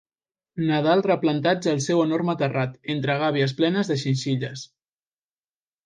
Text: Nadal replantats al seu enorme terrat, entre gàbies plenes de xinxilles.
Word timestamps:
Nadal 0.69 1.03
replantats 1.07 1.69
al 1.73 1.83
seu 1.89 2.01
enorme 2.07 2.37
terrat, 2.41 2.75
entre 2.97 3.21
gàbies 3.25 3.57
plenes 3.61 3.93
de 3.95 4.03
xinxilles. 4.07 4.69